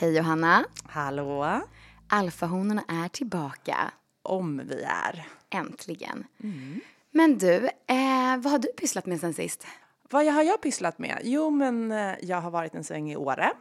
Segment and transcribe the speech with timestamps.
[0.00, 0.64] Hej Johanna!
[0.84, 1.60] Hallå!
[2.08, 3.92] Alfahonorna är tillbaka.
[4.22, 5.26] Om vi är.
[5.50, 6.24] Äntligen.
[7.10, 9.66] Men du, eh, vad har du pysslat med sen sist?
[10.10, 11.20] Vad har jag pysslat med?
[11.22, 13.52] Jo, men eh, jag har varit en sväng i Åre.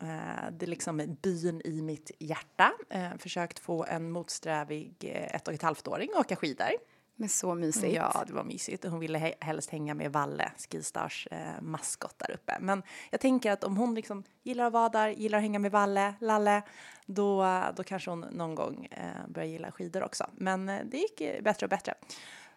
[0.00, 2.72] Eh, det är liksom byn i mitt hjärta.
[2.90, 4.94] Eh, försökt få en motsträvig
[5.30, 6.70] ett och ett halvt åring att åka skidor.
[7.16, 7.94] Men så mysigt.
[7.94, 8.84] Ja, det var mysigt.
[8.84, 12.56] Hon ville he helst hänga med Valle, Skistars eh, maskot där uppe.
[12.60, 15.70] Men jag tänker att om hon liksom gillar att vara där, gillar att hänga med
[15.70, 16.62] Valle, Lalle,
[17.06, 20.30] då, då kanske hon någon gång eh, börjar gilla skidor också.
[20.34, 21.94] Men eh, det gick bättre och bättre.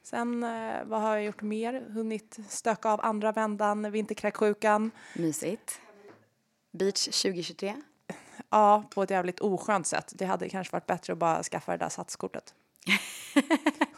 [0.04, 1.86] Sen, eh, vad har jag gjort mer?
[1.90, 4.92] Hunnit stöka av andra vändan, vinterkräksjukan.
[5.16, 5.82] Mysigt.
[6.72, 7.76] Beach 2023.
[8.50, 10.14] Ja, på ett jävligt oskönt sätt.
[10.16, 12.54] Det hade kanske varit bättre att bara skaffa det där satskortet.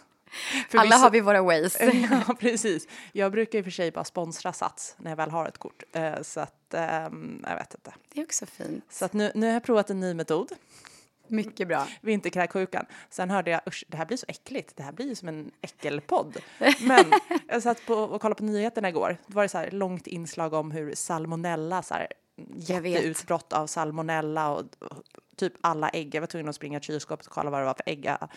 [0.74, 1.78] Alla vissa- har vi våra ways.
[2.28, 2.88] ja, precis.
[3.12, 5.84] Jag brukar i och för sig bara sponsra Sats när jag väl har ett kort.
[5.92, 7.94] Eh, så att, ehm, jag vet inte.
[8.14, 8.84] Det är också fint.
[8.90, 10.52] Så att nu, nu har jag provat en ny metod,
[11.28, 11.88] Mycket bra.
[12.02, 12.86] vinterkräksjukan.
[13.10, 14.76] Sen hörde jag, usch, det här blir så äckligt.
[14.76, 16.38] Det här blir som en äckelpodd.
[16.82, 17.06] Men
[17.48, 19.18] jag satt på och kollade på nyheterna igår.
[19.28, 22.08] Då var det så här långt inslag om hur salmonella, så här,
[22.56, 25.04] jätteutbrott av salmonella och, och
[25.36, 26.16] typ alla ägg.
[26.16, 28.28] Jag var tvungen att springa till kylskåpet och kolla vad det var för ägg jag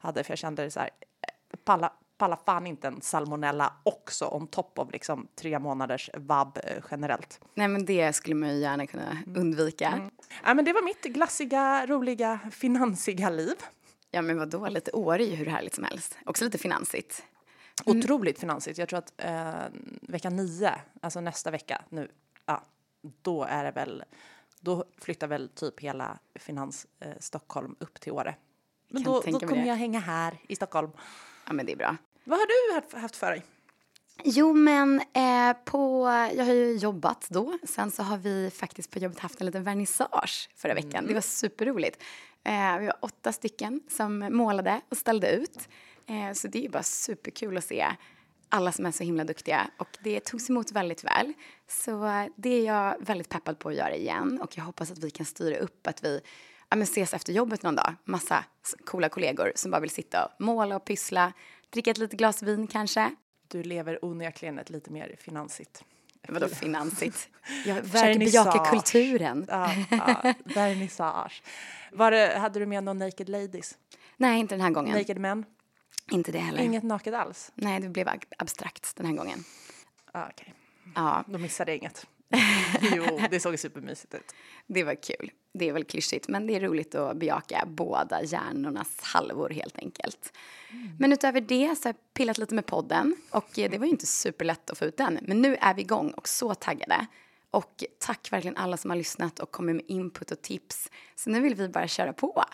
[0.00, 0.90] hade, för jag kände så här,
[1.52, 1.58] eh,
[2.18, 7.40] palla, fan inte en salmonella också on top of liksom tre månaders vab eh, generellt.
[7.54, 10.10] Nej men det skulle man ju gärna kunna undvika.
[10.44, 13.56] Ja, men det var mitt glassiga, roliga, finansiga liv.
[14.10, 16.18] Ja men vadå, lite Åre är ju hur härligt som helst.
[16.24, 17.22] Också lite finansigt.
[17.84, 18.78] Otroligt finansigt.
[18.78, 22.10] Jag tror att eh, vecka nio, alltså nästa vecka nu,
[22.46, 22.62] ja,
[23.22, 24.04] då är det väl,
[24.60, 28.34] då flyttar väl typ hela Finans eh, Stockholm upp till Åre.
[28.88, 30.90] Men då, då kommer jag hänga här i Stockholm.
[31.46, 31.96] Ja men det är bra.
[32.24, 33.42] Vad har du haft- för dig?
[34.24, 37.58] Jo, men eh, på, jag har ju jobbat då.
[37.64, 41.06] Sen så har vi faktiskt på jobbet haft en liten vernissage förra veckan.
[41.06, 42.02] Det var superroligt.
[42.44, 45.68] Eh, vi var åtta stycken som målade och ställde ut.
[46.06, 47.86] Eh, så det är bara superkul att se
[48.48, 49.70] alla som är så himla duktiga.
[49.76, 51.32] Och det togs emot väldigt väl.
[51.68, 54.40] Så det är jag väldigt peppad på att göra igen.
[54.42, 56.20] Och jag hoppas att vi kan styra upp att vi
[56.70, 57.94] ja, men ses efter jobbet någon dag.
[58.04, 58.44] Massa
[58.84, 61.32] coola kollegor som bara vill sitta och måla och pyssla.
[61.70, 63.14] Dricka ett litet glas vin kanske.
[63.48, 65.84] Du lever onekligen ett lite mer finansigt.
[66.28, 67.28] Vadå finansigt?
[67.66, 69.46] Jag försöker bejaka kulturen.
[69.48, 71.42] Ja, ja, vernissage.
[71.92, 73.78] Var det, hade du med någon naked ladies?
[74.16, 74.98] Nej, inte den här gången.
[74.98, 75.44] Naked men?
[76.10, 76.62] Inte det heller.
[76.62, 77.52] Inget naket alls?
[77.54, 79.44] Nej, det blev ab- abstrakt den här gången.
[80.12, 80.54] Ah, Okej,
[80.94, 82.06] Ja, då missade jag inget.
[82.96, 84.34] jo, det såg supermysigt ut.
[84.66, 85.30] det var kul.
[85.52, 90.32] Det är väl klyschigt, men det är roligt att bejaka båda hjärnornas halvor helt enkelt.
[90.98, 94.06] Men utöver det så har jag pillat lite med podden och det var ju inte
[94.06, 95.18] superlätt att få ut den.
[95.22, 97.06] Men nu är vi igång och så taggade.
[97.50, 100.90] Och tack verkligen alla som har lyssnat och kommit med input och tips.
[101.14, 102.44] Så nu vill vi bara köra på.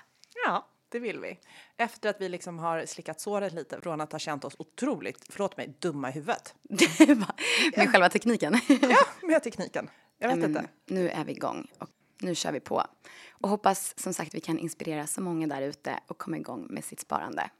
[0.47, 1.39] Ja, det vill vi.
[1.77, 5.57] Efter att vi liksom har slickat såret lite från att ha känt oss otroligt, förlåt
[5.57, 6.55] mig, dumma i huvudet.
[7.77, 8.61] med själva tekniken.
[8.69, 9.91] Ja, med tekniken.
[10.19, 10.69] Jag vet Men inte.
[10.87, 11.89] Nu är vi igång och
[12.21, 12.83] nu kör vi på.
[13.31, 16.85] Och hoppas som sagt vi kan inspirera så många där ute och komma igång med
[16.85, 17.51] sitt sparande.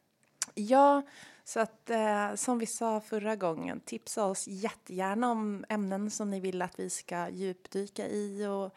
[0.55, 1.03] Ja,
[1.45, 6.41] så att eh, som vi sa förra gången, tipsa oss jättegärna om ämnen som ni
[6.41, 8.75] vill att vi ska djupdyka i och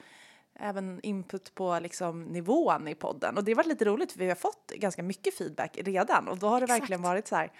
[0.59, 3.37] även input på liksom nivån i podden.
[3.37, 6.47] Och det var lite roligt för vi har fått ganska mycket feedback redan och då
[6.47, 6.81] har det Exakt.
[6.81, 7.51] verkligen varit så här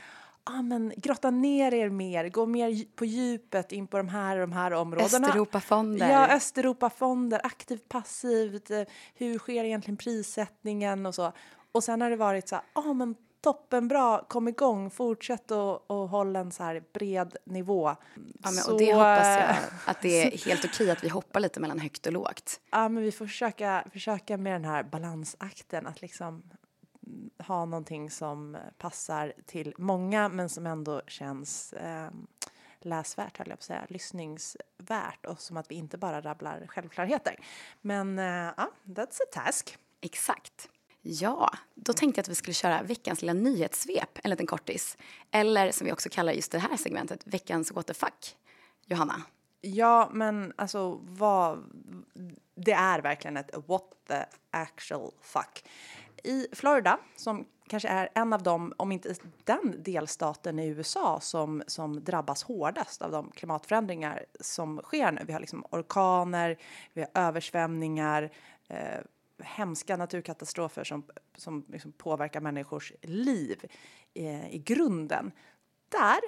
[0.45, 4.51] Ja, men grotta ner er mer, gå mer på djupet in på de här de
[4.51, 5.27] här områdena.
[5.27, 6.09] Östeuropafonder.
[6.09, 8.83] Ja, Östeuropafonder, aktivt, passivt, eh,
[9.15, 11.31] hur sker egentligen prissättningen och så.
[11.71, 16.09] Och sen har det varit så här, ja men toppenbra, kom igång, fortsätt och, och
[16.09, 17.87] håll en så här bred nivå.
[17.87, 17.95] ja,
[18.43, 21.39] men, Så, och det hoppas jag eh, att det är helt okej att vi hoppar
[21.39, 22.59] lite mellan högt och lågt.
[22.71, 26.43] Ja, men vi får försöka, försöka med den här balansakten, att liksom
[27.37, 32.09] ha någonting som passar till många men som ändå känns eh,
[32.79, 37.39] läsvärt, höll jag på att säga, lyssningsvärt och som att vi inte bara rabblar självklarheter.
[37.81, 39.77] Men eh, ja, that's a task.
[40.01, 40.69] Exakt.
[41.01, 44.97] Ja, då tänkte jag att vi skulle köra veckans lilla nyhetssvep, en liten kortis.
[45.31, 48.35] Eller som vi också kallar just det här segmentet, veckans what the fuck.
[48.85, 49.23] Johanna,
[49.65, 51.63] Ja, men alltså vad...
[52.55, 55.65] Det är verkligen ett what the actual fuck.
[56.25, 61.63] I Florida, som kanske är en av dem, om inte den delstaten i USA som,
[61.67, 65.21] som drabbas hårdast av de klimatförändringar som sker nu.
[65.27, 66.57] Vi har liksom orkaner,
[66.93, 68.31] vi har översvämningar,
[68.67, 68.99] eh,
[69.43, 71.03] hemska naturkatastrofer som,
[71.37, 73.65] som liksom påverkar människors liv
[74.13, 75.31] eh, i grunden.
[75.89, 76.19] Där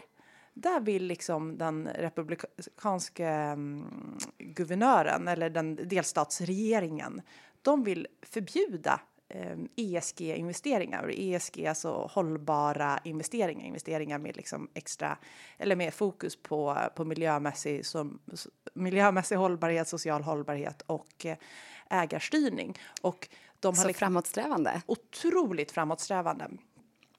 [0.54, 7.22] där vill liksom den republikanska mm, guvernören eller den delstatsregeringen
[7.62, 9.00] de vill förbjuda
[9.76, 11.12] ESG-investeringar.
[11.18, 15.18] ESG alltså hållbara investeringar, investeringar med liksom extra
[15.58, 18.20] eller med fokus på, på miljömässig, som,
[18.74, 21.38] miljömässig hållbarhet, social hållbarhet och eh,
[21.90, 22.78] ägarstyrning.
[23.02, 23.30] Och
[23.60, 24.82] de har Så liksom framåtsträvande.
[24.86, 26.48] Otroligt framåtsträvande.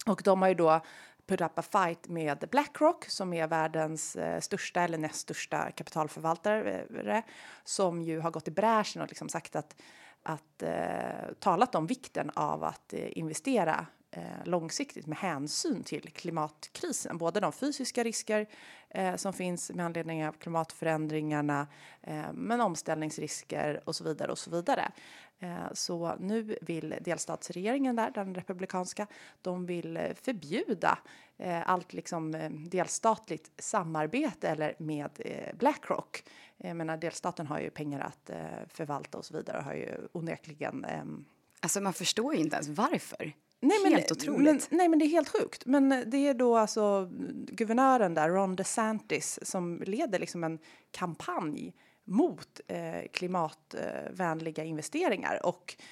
[0.07, 0.81] Och de har ju då
[1.27, 7.23] put up a fight med Blackrock som är världens eh, största eller näst största kapitalförvaltare
[7.65, 9.77] som ju har gått i bräschen och liksom sagt att,
[10.23, 17.19] att eh, talat om vikten av att eh, investera eh, långsiktigt med hänsyn till klimatkrisen.
[17.19, 18.47] Både de fysiska risker
[18.91, 21.67] eh, som finns med anledning av klimatförändringarna
[22.03, 24.93] eh, men omställningsrisker och så vidare och så vidare.
[25.41, 29.07] Eh, så nu vill delstatsregeringen där, den republikanska,
[29.43, 30.99] de vill eh, förbjuda
[31.39, 35.11] eh, allt liksom delstatligt samarbete eller med
[35.59, 36.23] Blackrock.
[36.59, 38.31] Jag menar, delstaten har ju pengar att
[38.69, 40.85] förvalta och så vidare och har ju onekligen...
[40.85, 41.25] Ehm,
[41.61, 43.33] alltså man förstår ju inte ens varför.
[43.61, 44.71] Nej, men, helt otroligt.
[44.71, 45.67] Men, nej, men det är helt sjukt.
[45.67, 50.59] Men det är då alltså guvernören där, Ron DeSantis, som leder liksom en
[50.91, 51.75] kampanj
[52.05, 55.85] mot eh, klimatvänliga investeringar och eh,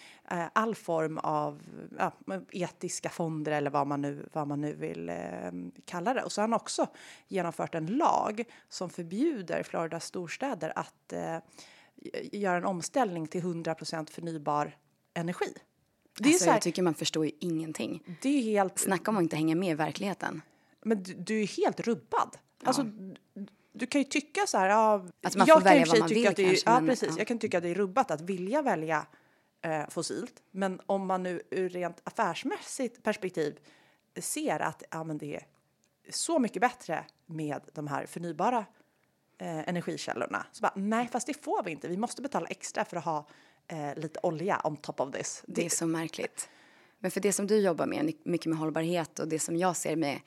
[0.53, 1.63] all form av
[1.99, 2.13] ja,
[2.53, 5.17] etiska fonder eller vad man nu, vad man nu vill eh,
[5.85, 6.23] kalla det.
[6.23, 6.87] Och så har han också
[7.29, 11.39] genomfört en lag som förbjuder Floridas storstäder att eh,
[12.33, 14.77] göra en omställning till 100% förnybar
[15.15, 15.55] energi.
[16.19, 18.17] Det alltså, är så här, jag tycker man förstår ju ingenting.
[18.23, 18.79] Det är helt...
[18.79, 20.43] Snacka om att inte hänga med i verkligheten.
[20.83, 22.37] Men du, du är helt rubbad.
[22.61, 22.67] Ja.
[22.67, 22.87] Alltså,
[23.73, 26.29] du kan ju tycka så här, ja, att man får välja vad man vill det
[26.29, 27.09] är, kanske, Ja, men, precis.
[27.09, 27.15] Ja.
[27.19, 29.07] Jag kan tycka att det är rubbat att vilja välja
[29.63, 30.43] eh, fossilt.
[30.51, 33.59] Men om man nu ur rent affärsmässigt perspektiv
[34.17, 35.47] ser att ja, men det är
[36.09, 38.67] så mycket bättre med de här förnybara
[39.39, 40.47] eh, energikällorna.
[40.53, 41.89] Så bara, nej, fast det får vi inte.
[41.89, 43.27] Vi måste betala extra för att ha
[43.69, 45.43] eh, lite olja on top of this.
[45.47, 46.49] Det är så märkligt.
[46.99, 49.97] Men för det som du jobbar med, mycket med hållbarhet och det som jag ser
[49.97, 50.21] med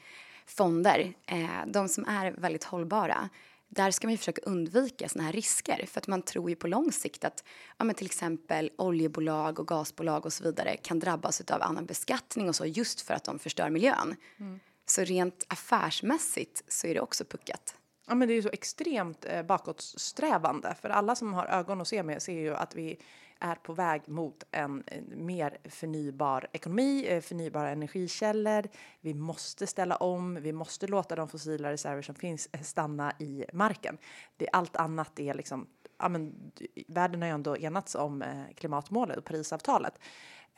[0.45, 3.29] fonder, eh, de som är väldigt hållbara,
[3.69, 6.91] där ska man försöka undvika såna här risker för att man tror ju på lång
[6.91, 7.43] sikt att
[7.77, 12.49] ja, men till exempel oljebolag och gasbolag och så vidare kan drabbas av annan beskattning
[12.49, 14.15] och så just för att de förstör miljön.
[14.37, 14.59] Mm.
[14.85, 17.75] Så rent affärsmässigt så är det också puckat.
[18.07, 22.03] Ja, men det är så extremt eh, bakåtsträvande för alla som har ögon att se
[22.03, 22.99] med ser ju att vi
[23.39, 28.67] är på väg mot en mer förnybar ekonomi, eh, förnybara energikällor.
[29.01, 33.45] Vi måste ställa om, vi måste låta de fossila reserver som finns eh, stanna i
[33.53, 33.97] marken.
[34.37, 36.51] Det, allt annat är liksom, ja men
[36.87, 39.99] världen har ju ändå enats om eh, klimatmålet och Parisavtalet.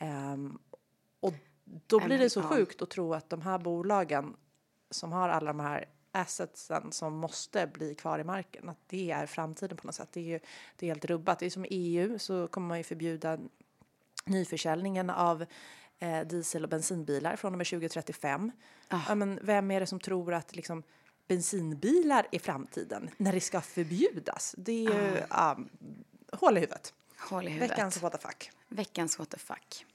[0.00, 0.58] Um,
[1.20, 1.34] och
[1.64, 4.36] då blir det så sjukt att tro att de här bolagen
[4.90, 8.68] som har alla de här assetsen som måste bli kvar i marken.
[8.68, 10.08] Att det är framtiden på något sätt.
[10.12, 10.40] Det är ju
[10.76, 11.38] det är helt rubbat.
[11.38, 13.38] Det är som EU så kommer man ju förbjuda
[14.24, 15.44] nyförsäljningen av
[15.98, 18.52] eh, diesel och bensinbilar från och med 2035.
[18.90, 19.04] Oh.
[19.08, 20.82] Ja, men vem är det som tror att liksom,
[21.28, 24.54] bensinbilar är framtiden när det ska förbjudas?
[24.58, 25.52] Det är ju oh.
[25.52, 25.68] um,
[26.32, 26.94] hål i huvudet.
[27.18, 27.70] Hål i huvudet.
[27.70, 28.50] Veckans what the fuck.
[28.68, 29.86] Veckans what the fuck.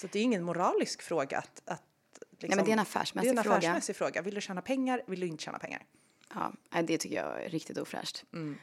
[0.00, 1.82] Så det är ingen moralisk fråga att, att
[2.38, 3.30] Liksom, Nej, men det är en affärsmässig.
[3.30, 4.12] Det är en affärsmässig fråga.
[4.12, 4.22] fråga.
[4.22, 5.02] Vill du tjäna pengar?
[5.06, 5.82] Vill du inte tjäna pengar?
[6.34, 6.52] Ja,
[6.82, 8.24] det tycker jag är riktigt ofräscht.
[8.32, 8.56] Mm.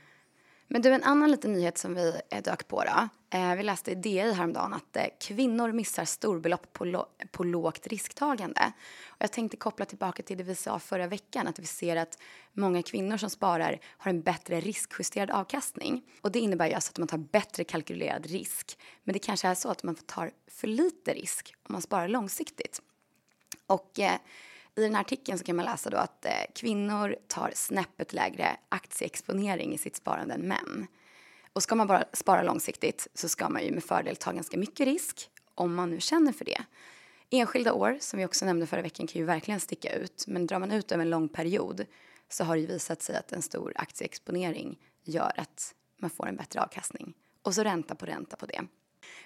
[0.67, 3.09] Men du, en annan liten nyhet som vi dök på då.
[3.37, 7.87] Eh, vi läste i DI häromdagen att eh, kvinnor missar storbelopp på, lo på lågt
[7.87, 8.73] risktagande.
[9.07, 12.17] Och jag tänkte koppla tillbaka till det vi sa förra veckan, att vi ser att
[12.53, 16.03] många kvinnor som sparar har en bättre riskjusterad avkastning.
[16.21, 18.79] Och det innebär ju alltså att man tar bättre kalkylerad risk.
[19.03, 22.81] Men det kanske är så att man tar för lite risk om man sparar långsiktigt.
[23.73, 24.19] Och eh,
[24.75, 28.57] i den här artikeln så kan man läsa då att eh, kvinnor tar snäppet lägre
[28.69, 30.87] aktieexponering i sitt sparande än män.
[31.53, 34.87] Och ska man bara spara långsiktigt så ska man ju med fördel ta ganska mycket
[34.87, 36.63] risk om man nu känner för det.
[37.29, 40.25] Enskilda år, som vi också nämnde förra veckan, kan ju verkligen sticka ut.
[40.27, 41.85] Men drar man ut över en lång period
[42.29, 46.35] så har det ju visat sig att en stor aktieexponering gör att man får en
[46.35, 47.13] bättre avkastning.
[47.41, 48.61] Och så ränta på ränta på det.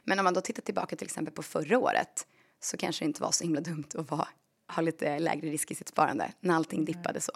[0.03, 2.27] Men om man då tittar tillbaka till exempel på förra året
[2.59, 4.27] så kanske det inte var så himla dumt att vara,
[4.75, 7.31] ha lite lägre risk i sitt sparande när allting dippade så.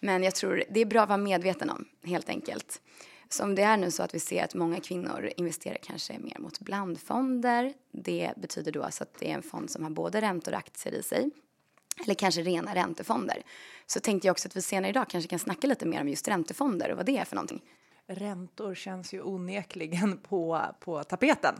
[0.00, 2.80] Men jag tror det är bra att vara medveten om, helt enkelt.
[3.28, 6.38] Så om det är nu så att vi ser att många kvinnor investerar kanske mer
[6.38, 10.52] mot blandfonder, det betyder då alltså att det är en fond som har både räntor
[10.52, 11.30] och aktier i sig,
[12.04, 13.42] eller kanske rena räntefonder.
[13.86, 16.28] Så tänkte jag också att vi senare idag kanske kan snacka lite mer om just
[16.28, 17.62] räntefonder och vad det är för någonting.
[18.06, 21.54] Räntor känns ju onekligen på, på tapeten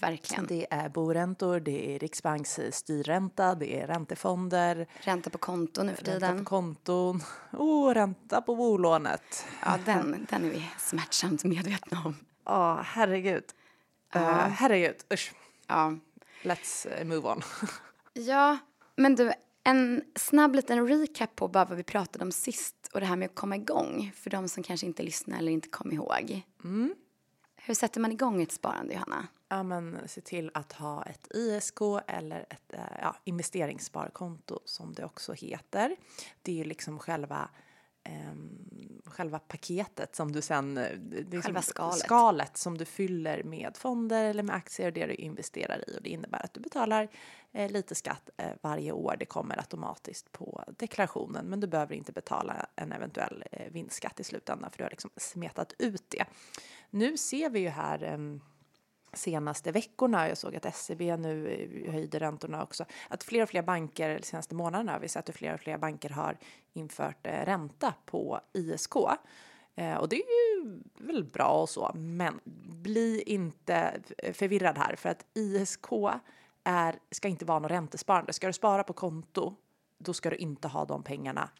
[0.00, 0.46] Verkligen.
[0.46, 4.86] Det är boräntor, det är Riksbanks styrränta, det är räntefonder.
[5.00, 6.20] Ränta på konto nu för tiden.
[6.20, 7.22] Ränta på konton.
[7.52, 9.46] Oh, ränta på bolånet.
[9.64, 12.16] Ja, den, den är vi smärtsamt medvetna om.
[12.44, 13.44] Ja, oh, herregud.
[14.16, 15.32] Uh, herregud, usch.
[15.66, 15.96] Ja.
[16.42, 17.42] Let's uh, move on.
[18.12, 18.58] ja,
[18.96, 19.32] men du,
[19.64, 23.26] en snabb liten recap på bara vad vi pratade om sist och det här med
[23.26, 26.42] att komma igång för de som kanske inte lyssnar eller inte kom ihåg.
[26.64, 26.94] Mm.
[27.56, 29.26] Hur sätter man igång ett sparande, Johanna?
[29.48, 35.04] Ja, men se till att ha ett ISK eller ett eh, ja, investeringssparkonto som det
[35.04, 35.96] också heter.
[36.42, 37.48] Det är ju liksom själva
[38.30, 40.78] Um, själva paketet som du sen...
[40.78, 41.98] Eh, det själva skalet.
[41.98, 45.96] Skalet som du fyller med fonder eller med aktier och det du investerar i.
[45.96, 47.08] Och det innebär att du betalar
[47.52, 49.16] eh, lite skatt eh, varje år.
[49.18, 54.24] Det kommer automatiskt på deklarationen men du behöver inte betala en eventuell eh, vinstskatt i
[54.24, 56.24] slutändan för du har liksom smetat ut det.
[56.90, 58.40] Nu ser vi ju här um,
[59.16, 63.62] senaste veckorna, jag såg att SEB nu eh, höjde räntorna också, att fler och fler
[63.62, 66.38] banker, de senaste månaderna har vi sett att fler och fler banker har
[66.72, 68.96] infört eh, ränta på ISK.
[69.74, 72.40] Eh, och det är ju väl bra och så, men
[72.82, 74.00] bli inte
[74.32, 75.86] förvirrad här för att ISK
[76.64, 78.32] är, ska inte vara något räntesparande.
[78.32, 79.54] Ska du spara på konto,
[79.98, 81.50] då ska du inte ha de pengarna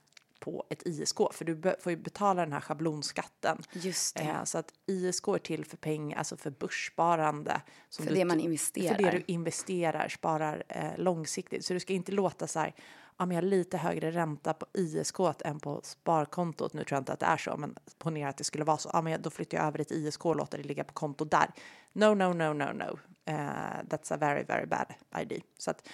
[0.40, 3.62] på ett ISK för du får ju betala den här schablonskatten.
[3.72, 4.20] Just.
[4.20, 7.60] Eh, så att ISK är till för pengar, alltså för börssparande.
[7.96, 8.94] för det man investerar.
[8.94, 11.64] För det du investerar, sparar eh, långsiktigt.
[11.64, 12.74] Så du ska inte låta så här,
[13.16, 16.72] ja men jag har lite högre ränta på ISK än på sparkontot.
[16.72, 18.90] Nu tror jag inte att det är så, men ponera att det skulle vara så.
[18.92, 21.50] Ja men då flyttar jag över ett ISK och låter det ligga på konto där.
[21.92, 22.98] No, no, no, no, no.
[23.28, 24.86] Uh, that's a very, very bad
[25.22, 25.40] idea.
[25.58, 25.88] Så att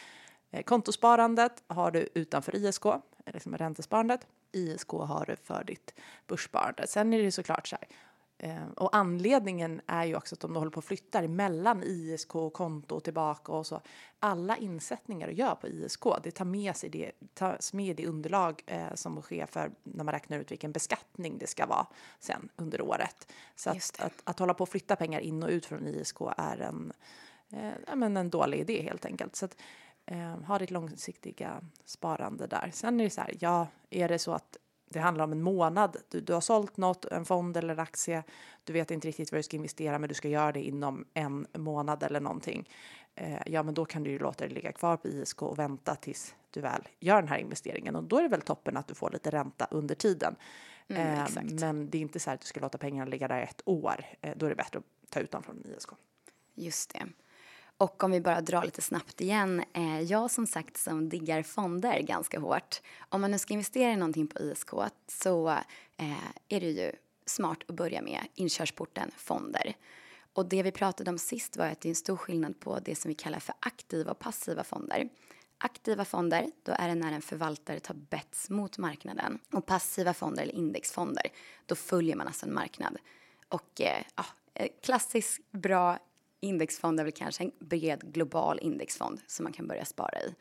[0.50, 2.84] eh, kontosparandet har du utanför ISK,
[3.26, 4.26] liksom räntesparandet.
[4.52, 5.94] ISK har du för ditt
[6.26, 6.86] börssparande.
[6.86, 7.88] Sen är det såklart så här,
[8.38, 12.34] eh, och anledningen är ju också att om du håller på och flyttar mellan ISK
[12.34, 13.80] och konto och tillbaka och så.
[14.20, 18.62] Alla insättningar du gör på ISK, det tar med sig det, tas med det underlag
[18.66, 21.86] eh, som sker för när man räknar ut vilken beskattning det ska vara
[22.18, 23.32] sen under året.
[23.56, 26.60] Så att, att, att, hålla på och flytta pengar in och ut från ISK är
[26.60, 26.92] en,
[27.50, 29.36] eh, men en dålig idé helt enkelt.
[29.36, 29.56] Så att,
[30.06, 32.70] Eh, ha ditt långsiktiga sparande där.
[32.72, 34.58] Sen är det så här, ja, är det så att
[34.92, 38.22] det handlar om en månad, du, du har sålt något, en fond eller en aktie,
[38.64, 41.46] du vet inte riktigt vad du ska investera men du ska göra det inom en
[41.52, 42.68] månad eller någonting.
[43.14, 45.94] Eh, ja, men då kan du ju låta det ligga kvar på ISK och vänta
[45.94, 48.94] tills du väl gör den här investeringen och då är det väl toppen att du
[48.94, 50.36] får lite ränta under tiden.
[50.88, 53.42] Mm, eh, men det är inte så här att du ska låta pengarna ligga där
[53.42, 54.04] ett år.
[54.20, 55.88] Eh, då är det bättre att ta ut dem från ISK.
[56.54, 57.06] Just det.
[57.82, 59.64] Och om vi bara drar lite snabbt igen.
[59.72, 62.80] Eh, jag som sagt som diggar fonder ganska hårt.
[63.08, 64.70] Om man nu ska investera i någonting på ISK
[65.06, 65.48] så
[65.96, 66.92] eh, är det ju
[67.26, 69.76] smart att börja med inkörsporten fonder.
[70.32, 72.94] Och det vi pratade om sist var att det är en stor skillnad på det
[72.94, 75.08] som vi kallar för aktiva och passiva fonder.
[75.58, 79.38] Aktiva fonder, då är det när en förvaltare tar bets mot marknaden.
[79.52, 81.26] Och passiva fonder eller indexfonder,
[81.66, 82.96] då följer man alltså en marknad.
[83.48, 84.24] Och eh, ja,
[84.54, 85.98] eh, klassisk bra
[86.42, 90.34] indexfond är väl kanske en bred global indexfond som man kan börja spara i.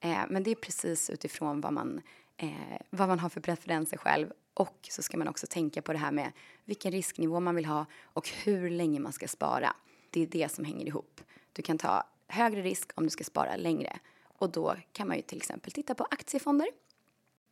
[0.00, 2.00] Eh, men det är precis utifrån vad man,
[2.36, 5.98] eh, vad man har för preferenser själv och så ska man också tänka på det
[5.98, 6.32] här med
[6.64, 9.76] vilken risknivå man vill ha och hur länge man ska spara.
[10.10, 11.20] Det är det som hänger ihop.
[11.52, 15.22] Du kan ta högre risk om du ska spara längre och då kan man ju
[15.22, 16.68] till exempel titta på aktiefonder.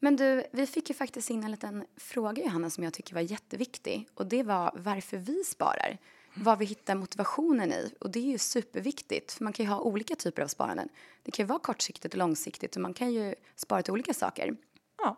[0.00, 3.20] Men du, vi fick ju faktiskt in en liten fråga Johanna som jag tycker var
[3.20, 5.99] jätteviktig och det var varför vi sparar
[6.34, 7.94] vad vi hittar motivationen i.
[8.00, 10.88] Och det är ju superviktigt, för man kan ju ha olika typer av sparanden.
[11.22, 14.56] Det kan ju vara kortsiktigt och långsiktigt och man kan ju spara till olika saker.
[14.98, 15.16] Ja,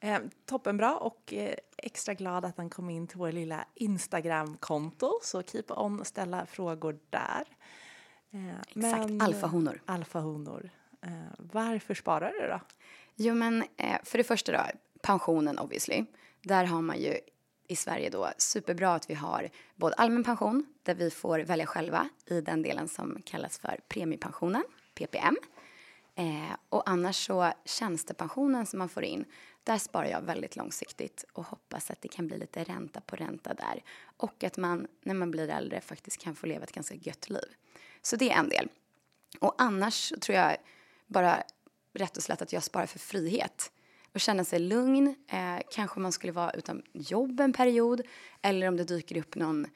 [0.00, 5.20] eh, toppenbra och eh, extra glad att han kom in till vår lilla Instagram-konto.
[5.22, 7.44] Så keep on och ställa frågor där.
[8.30, 9.82] Eh, Exakt, alfahonor.
[9.86, 10.70] Alfahonor.
[11.02, 12.60] Eh, varför sparar du då?
[13.16, 14.64] Jo men eh, för det första då,
[15.02, 16.04] pensionen obviously.
[16.42, 17.18] Där har man ju
[17.68, 22.08] i Sverige då superbra att vi har både allmän pension där vi får välja själva
[22.26, 25.36] i den delen som kallas för premiepensionen, PPM.
[26.14, 29.24] Eh, och annars så tjänstepensionen som man får in,
[29.64, 33.54] där sparar jag väldigt långsiktigt och hoppas att det kan bli lite ränta på ränta
[33.54, 33.82] där.
[34.16, 37.54] Och att man när man blir äldre faktiskt kan få leva ett ganska gött liv.
[38.02, 38.68] Så det är en del.
[39.40, 40.56] Och annars tror jag
[41.06, 41.42] bara
[41.92, 43.72] rätt och slätt att jag sparar för frihet
[44.14, 45.14] och känna sig lugn.
[45.28, 48.02] Eh, kanske man skulle vara utan jobb en period
[48.42, 49.66] eller om det dyker upp någon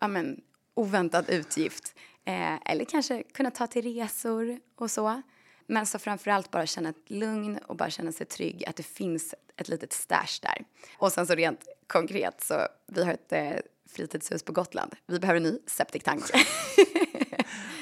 [0.00, 0.40] ja, men,
[0.74, 1.94] oväntad utgift.
[2.24, 5.22] Eh, eller kanske kunna ta till resor och så.
[5.66, 9.34] Men så framförallt bara känna ett lugn och bara känna sig trygg att det finns
[9.56, 10.64] ett litet stash där.
[10.98, 13.52] Och sen så rent konkret så vi har ett eh,
[13.86, 14.94] fritidshus på Gotland.
[15.06, 16.24] Vi behöver en ny septiktank.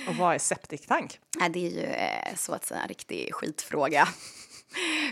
[0.09, 1.21] och vad är septiktank?
[1.41, 4.09] Ja, det är ju eh, så att säga en riktig skitfråga.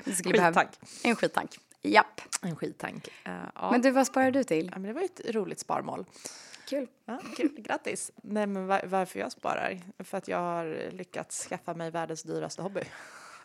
[0.24, 0.68] skittank.
[1.04, 1.58] en skittank.
[1.82, 2.20] Japp.
[2.42, 3.08] En skittank.
[3.28, 3.70] Uh, ja.
[3.70, 4.70] Men du, vad sparar du till?
[4.72, 6.04] Ja, men det var ju ett roligt sparmål.
[6.68, 6.86] Kul.
[7.04, 7.50] Ja, kul.
[7.56, 8.10] Grattis!
[8.22, 9.80] Nej, men var, varför jag sparar?
[9.98, 12.82] För att jag har lyckats skaffa mig världens dyraste hobby.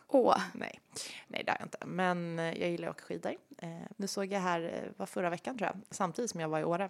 [0.08, 0.38] Åh.
[0.54, 0.80] Nej,
[1.28, 1.86] nej det har jag inte.
[1.86, 3.36] Men eh, jag gillar att åka skidor.
[3.58, 6.60] Eh, nu såg jag här, eh, var förra veckan tror jag, samtidigt som jag var
[6.60, 6.90] i Åre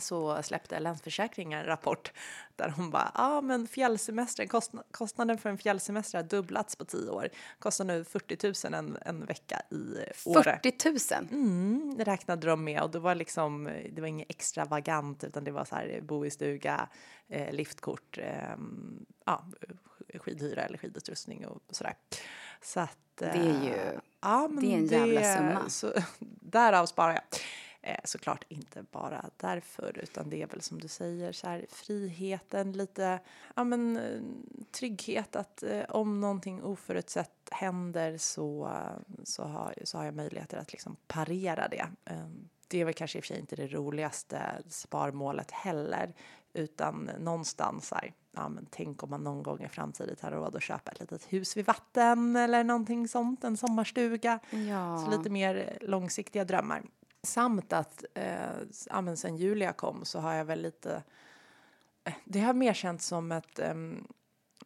[0.00, 2.12] så släppte Länsförsäkringar en rapport
[2.56, 6.84] där hon bara, ja ah, men fjällsemestern, kostnad, kostnaden för en fjällsemester har dubblats på
[6.84, 7.28] tio år.
[7.58, 10.60] Kostar nu 40 000 en, en vecka i Åre.
[10.62, 11.28] 40 000?
[11.30, 15.64] Mm, räknade de med och det var liksom, det var inget extravagant utan det var
[15.64, 16.88] så här bo i stuga,
[17.28, 18.56] eh, liftkort, eh,
[19.26, 19.44] ja,
[20.14, 21.94] skidhyra eller skidutrustning och sådär.
[22.62, 25.68] Så att, det är ju, eh, ja, det är en jävla det, summa.
[25.68, 25.92] Så,
[26.40, 27.22] därav sparar jag.
[27.84, 32.72] Eh, såklart inte bara därför, utan det är väl som du säger, så här, friheten,
[32.72, 33.20] lite
[33.54, 34.20] ja, men, eh,
[34.70, 38.78] trygghet att eh, om någonting oförutsett händer så,
[39.24, 41.86] så, har, så har jag möjligheter att liksom parera det.
[42.04, 42.28] Eh,
[42.68, 46.14] det är väl kanske i och för sig inte det roligaste sparmålet heller,
[46.52, 50.62] utan någonstans här, ja men tänk om man någon gång i framtiden har råd att
[50.62, 54.38] köpa ett litet hus vid vatten eller någonting sånt, en sommarstuga.
[54.50, 54.98] Ja.
[54.98, 56.82] Så lite mer långsiktiga drömmar.
[57.26, 61.02] Samt att eh, men sen Julia kom så har jag väl lite...
[62.04, 63.58] Eh, det har mer känts som ett...
[63.58, 63.74] Eh,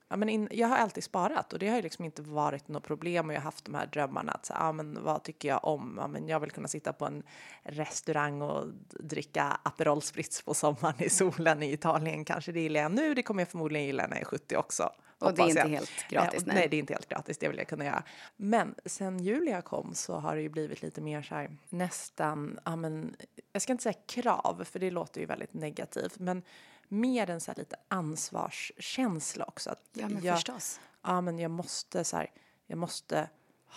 [0.09, 2.85] ja, men in, jag har alltid sparat och det har ju liksom inte varit något
[2.85, 5.65] problem och jag har haft de här drömmarna att så, ja, men vad tycker jag
[5.65, 5.97] om?
[6.01, 7.23] Ja, men jag vill kunna sitta på en
[7.63, 8.67] restaurang och
[9.01, 12.25] dricka Aperol Spritz på sommaren i solen i Italien.
[12.25, 14.91] Kanske det gillar jag nu, det kommer jag förmodligen gilla när jag är 70 också.
[15.19, 15.69] Och det är inte jag.
[15.69, 16.47] helt gratis?
[16.47, 16.57] Nej.
[16.57, 16.69] nej.
[16.69, 17.39] det är inte helt gratis.
[17.39, 18.03] Det vill jag kunna göra.
[18.37, 22.77] Men sen Julia kom så har det ju blivit lite mer så här nästan, ja
[22.77, 23.17] men,
[23.53, 26.43] jag ska inte säga krav, för det låter ju väldigt negativt, men
[26.89, 29.71] mer en så här lite ansvarskänsla också.
[29.71, 30.81] Att ja, men jag, förstås.
[31.03, 32.31] Ja, men jag måste så här,
[32.67, 33.29] jag måste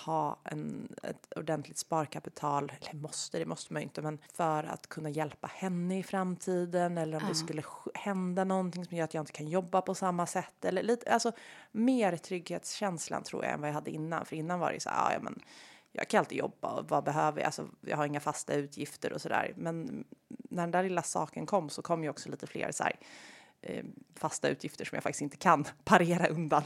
[0.06, 4.88] ha en, ett ordentligt sparkapital, eller måste, det måste man ju inte, men för att
[4.88, 7.30] kunna hjälpa henne i framtiden eller om ja.
[7.30, 10.84] det skulle hända någonting som gör att jag inte kan jobba på samma sätt eller
[10.84, 11.32] lite, alltså
[11.72, 15.14] mer trygghetskänslan tror jag än vad jag hade innan, för innan var det så här,
[15.14, 15.42] ja men
[15.92, 19.22] jag kan alltid jobba och vad behöver jag, alltså jag har inga fasta utgifter och
[19.22, 22.84] sådär, men när den där lilla saken kom så kom ju också lite fler så
[22.84, 22.96] här,
[23.62, 26.64] eh, fasta utgifter som jag faktiskt inte kan parera undan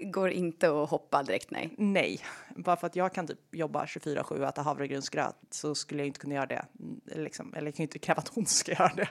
[0.00, 1.74] går inte att hoppa direkt, nej.
[1.78, 2.20] Nej,
[2.56, 6.20] bara för att jag kan typ jobba 24-7 och äta havregrynsgröt så skulle jag inte
[6.20, 6.64] kunna göra det.
[7.04, 9.08] Liksom, eller jag kan ju inte kräva att hon ska göra det.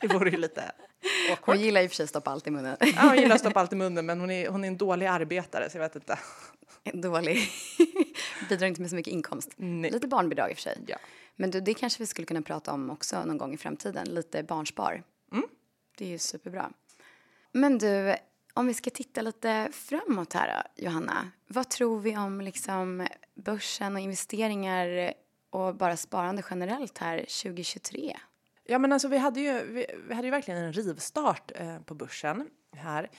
[0.00, 0.62] Det vore ju lite
[1.30, 1.56] awkward.
[1.56, 2.76] Hon gillar och för sig att stoppa allt i munnen.
[2.80, 5.06] Ja, hon gillar att stoppa allt i munnen, men hon är, hon är en dålig
[5.06, 6.18] arbetare så jag vet inte.
[6.84, 7.38] En dålig.
[8.48, 9.50] Bidrar inte med så mycket inkomst.
[9.56, 9.90] Nej.
[9.90, 10.78] Lite barnbidrag i och för sig.
[10.86, 10.96] Ja.
[11.36, 14.06] Men du, det kanske vi skulle kunna prata om också någon gång i framtiden.
[14.08, 15.02] Lite barnspar.
[15.32, 15.44] Mm.
[15.98, 16.70] Det är ju superbra.
[17.52, 18.16] Men du,
[18.54, 21.30] om vi ska titta lite framåt här då, Johanna.
[21.46, 25.12] Vad tror vi om liksom börsen och investeringar
[25.50, 28.16] och bara sparande generellt här 2023?
[28.64, 31.94] Ja men alltså vi hade ju, vi, vi hade ju verkligen en rivstart eh, på
[31.94, 33.10] börsen här.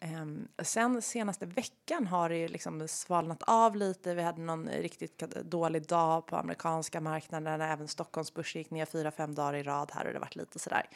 [0.00, 4.14] Ehm, sen senaste veckan har det liksom svalnat av lite.
[4.14, 7.60] Vi hade någon riktigt dålig dag på amerikanska marknaden.
[7.60, 10.88] Även Stockholmsbörsen gick ner fyra, fem dagar i rad här och det varit lite sådär.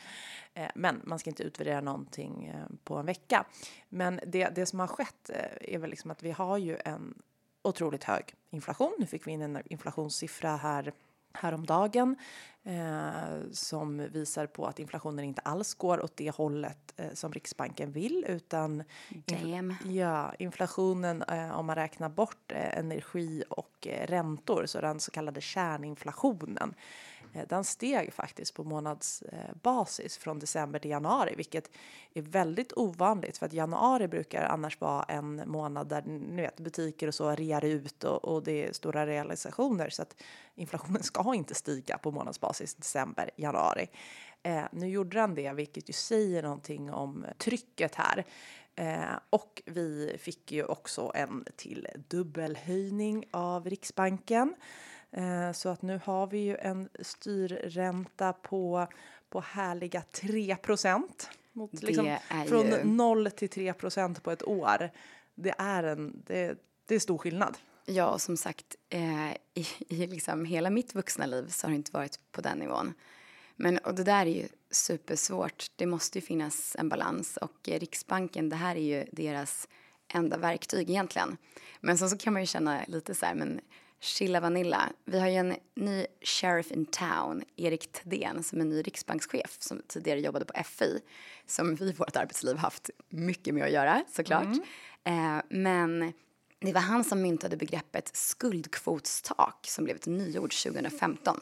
[0.54, 3.44] Ehm, men man ska inte utvärdera någonting eh, på en vecka.
[3.88, 7.22] Men det, det som har skett eh, är väl liksom att vi har ju en
[7.62, 8.94] otroligt hög inflation.
[8.98, 10.92] Nu fick vi in en inflationssiffra här
[11.34, 12.16] häromdagen
[12.64, 17.92] eh, som visar på att inflationen inte alls går åt det hållet eh, som Riksbanken
[17.92, 18.82] vill utan
[19.26, 25.00] infl ja, inflationen eh, om man räknar bort eh, energi och eh, räntor så den
[25.00, 26.74] så kallade kärninflationen
[27.34, 31.70] Eh, den steg faktiskt på månadsbasis från december till januari, vilket
[32.14, 37.08] är väldigt ovanligt för att januari brukar annars vara en månad där ni vet, butiker
[37.08, 40.22] och så rear ut och, och det är stora realisationer så att
[40.54, 43.88] inflationen ska inte stiga på månadsbasis december, januari.
[44.42, 48.24] Eh, nu gjorde den det, vilket ju säger någonting om trycket här.
[48.76, 54.54] Eh, och vi fick ju också en till dubbelhöjning av Riksbanken.
[55.16, 58.86] Eh, så att nu har vi ju en styrränta på,
[59.30, 61.30] på härliga 3 procent.
[61.72, 62.16] Liksom,
[62.48, 62.84] från ju...
[62.84, 64.90] 0 till 3 procent på ett år.
[65.34, 67.56] Det är, en, det, det är stor skillnad.
[67.86, 71.76] Ja, och som sagt, eh, i, i liksom hela mitt vuxna liv så har det
[71.76, 72.94] inte varit på den nivån.
[73.56, 75.66] Men och det där är ju supersvårt.
[75.76, 79.68] Det måste ju finnas en balans och eh, Riksbanken, det här är ju deras
[80.08, 81.36] enda verktyg egentligen.
[81.80, 83.60] Men så, så kan man ju känna lite så här, men
[84.00, 84.92] Chilla Vanilla.
[85.04, 89.82] Vi har ju en ny sheriff in town, Erik Thedéen, som är ny riksbankschef som
[89.88, 91.00] tidigare jobbade på FI,
[91.46, 94.56] som vi i vårt arbetsliv haft mycket med att göra såklart.
[95.04, 95.36] Mm.
[95.38, 96.12] Eh, men
[96.60, 101.40] Det var han som myntade begreppet skuldkvotstak som blev ett nyord 2015.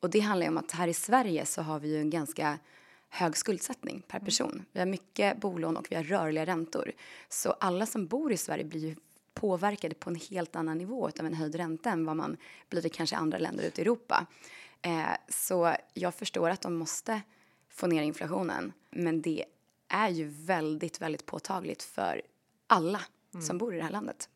[0.00, 2.58] Och det handlar om att här i Sverige så har vi ju en ganska
[3.08, 4.64] hög skuldsättning per person.
[4.72, 6.92] Vi har mycket bolån och vi har rörliga räntor.
[7.28, 8.96] Så alla som bor i Sverige blir ju
[9.34, 12.36] påverkade på en helt annan nivå av en höjd ränta än vad man
[12.68, 14.26] blir i kanske andra länder ute i Europa.
[14.82, 17.20] Eh, så jag förstår att de måste
[17.68, 19.44] få ner inflationen, men det
[19.88, 22.22] är ju väldigt, väldigt påtagligt för
[22.66, 23.00] alla
[23.34, 23.46] mm.
[23.46, 24.28] som bor i det här landet.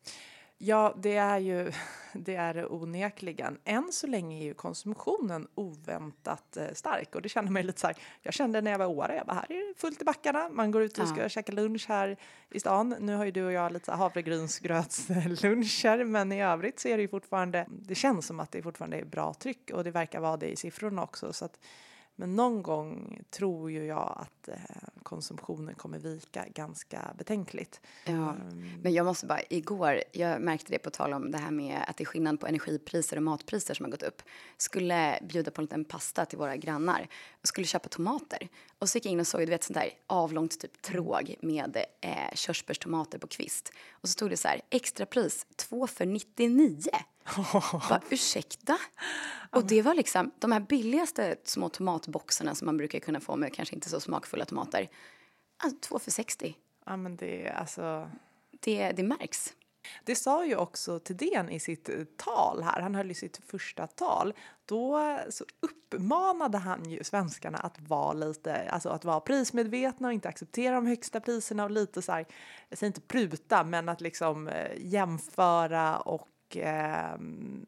[0.57, 1.71] Ja, det är ju
[2.13, 3.57] det är det onekligen.
[3.63, 7.87] Än så länge är ju konsumtionen oväntat eh, stark och det känner mig lite så
[7.87, 7.95] här.
[8.21, 10.49] Jag kände när jag var i Åre, jag bara här är det fullt i backarna.
[10.49, 11.29] Man går ut och ska ja.
[11.29, 12.17] käka lunch här
[12.51, 12.95] i stan.
[12.99, 17.07] Nu har ju du och jag lite havregrynsgrötsluncher, men i övrigt så är det ju
[17.07, 17.65] fortfarande.
[17.69, 20.55] Det känns som att det fortfarande är bra tryck och det verkar vara det i
[20.55, 21.59] siffrorna också så att
[22.15, 24.55] men någon gång tror ju jag att eh,
[25.03, 27.81] konsumtionen kommer vika ganska betänkligt.
[28.05, 31.51] Ja, um, men jag måste bara, igår, jag märkte det på tal om det här
[31.51, 34.21] med att det är skillnad på energipriser och matpriser som har gått upp.
[34.57, 37.07] Skulle bjuda på en liten pasta till våra grannar
[37.41, 38.49] och skulle köpa tomater.
[38.79, 41.77] Och så gick jag in och såg, du vet sånt där avlångt typ tråg med
[42.01, 43.71] eh, körsbärstomater på kvist.
[43.91, 46.79] Och så stod det så här, extrapris, två för 99.
[47.89, 48.77] Bara, ursäkta?
[49.51, 53.53] Och det var liksom de här billigaste små tomatboxarna som man brukar kunna få med
[53.53, 54.89] kanske inte så smakfulla tomater.
[55.63, 56.55] Alltså två för 60.
[56.85, 58.11] Ja men det alltså.
[58.59, 59.53] Det, det märks.
[60.03, 63.87] Det sa ju också Thedéen i sitt eh, tal här, han höll ju sitt första
[63.87, 64.33] tal.
[64.65, 70.29] Då så uppmanade han ju svenskarna att vara lite, alltså att vara prismedvetna och inte
[70.29, 72.25] acceptera de högsta priserna och lite så här,
[72.69, 77.15] jag säger inte pruta, men att liksom eh, jämföra och eh,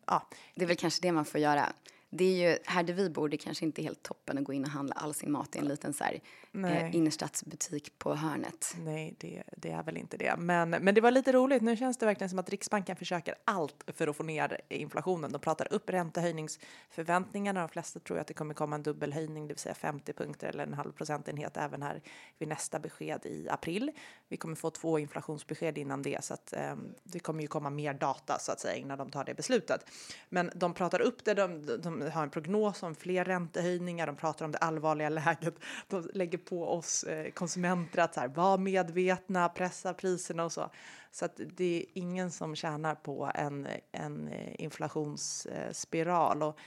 [0.06, 0.28] ja.
[0.56, 1.74] Det är väl kanske det man får göra.
[2.10, 4.54] Det är ju, här där vi bor, det kanske inte är helt toppen att gå
[4.54, 6.22] in och handla all sin mat i en liten så här,
[6.54, 8.76] eh, innerstadsbutik på hörnet.
[8.78, 10.36] Nej, det, det, är väl inte det.
[10.38, 11.62] Men, men det var lite roligt.
[11.62, 15.32] Nu känns det verkligen som att Riksbanken försöker allt för att få ner inflationen.
[15.32, 17.60] De pratar upp räntehöjningsförväntningarna.
[17.60, 20.64] De flesta tror att det kommer komma en dubbelhöjning, det vill säga 50 punkter eller
[20.64, 22.02] en halv procentenhet även här
[22.38, 23.92] vid nästa besked i april.
[24.28, 27.94] Vi kommer få två inflationsbesked innan det, så att eh, det kommer ju komma mer
[27.94, 29.86] data så att säga innan de tar det beslutet.
[30.30, 31.34] Men de pratar upp det.
[31.34, 35.56] de, de har en prognos om fler räntehöjningar, de pratar om det allvarliga läget.
[35.88, 40.70] De lägger på oss eh, konsumenter att så här, vara medvetna, pressa priserna och så.
[41.12, 46.44] Så att det är ingen som tjänar på en, en eh, inflationsspiral.
[46.44, 46.60] Och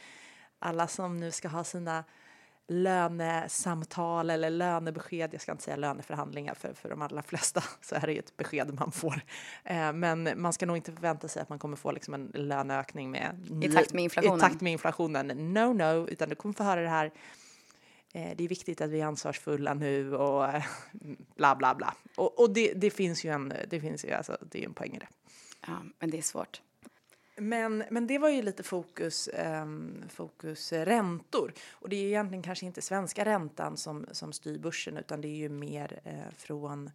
[0.59, 2.05] alla som nu ska ha sina
[2.71, 5.35] lönesamtal eller lönebesked.
[5.35, 8.37] Jag ska inte säga löneförhandlingar för, för de allra flesta så är det ju ett
[8.37, 9.21] besked man får.
[9.65, 13.11] Eh, men man ska nog inte förvänta sig att man kommer få liksom en löneökning
[13.11, 14.39] med i takt med inflationen.
[14.39, 15.27] I takt med inflationen.
[15.55, 17.13] No, no, utan du kommer få höra det här.
[18.13, 20.65] Eh, det är viktigt att vi är ansvarsfulla nu och eh,
[21.37, 21.95] bla bla bla.
[22.17, 24.95] Och, och det, det, finns ju en, det finns ju alltså, det är en poäng
[24.95, 25.09] i det.
[25.67, 26.63] Ja, men det är svårt.
[27.41, 31.53] Men, men det var ju lite fokus, ehm, eh, fokus räntor.
[31.73, 35.37] Och det är egentligen kanske inte svenska räntan som, som styr börsen utan det är
[35.37, 36.91] ju mer eh, från,